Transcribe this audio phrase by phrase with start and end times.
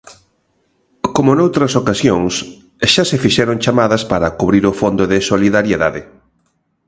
[1.15, 2.33] Como noutras ocasións,
[2.91, 6.01] xa se fixeron chamadas para cubrir o Fondo de Solidariedade.